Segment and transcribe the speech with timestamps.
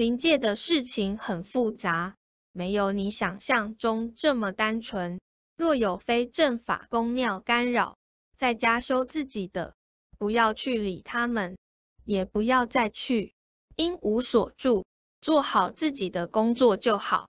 [0.00, 2.16] 灵界的事情很复杂，
[2.52, 5.20] 没有你想象中这么单纯。
[5.58, 7.98] 若有非正法公庙干扰，
[8.38, 9.74] 在家修自己的，
[10.16, 11.58] 不要去理他们，
[12.06, 13.34] 也不要再去。
[13.76, 14.86] 因无所住，
[15.20, 17.28] 做好自己的工作就好。